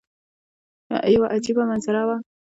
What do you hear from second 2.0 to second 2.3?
وه.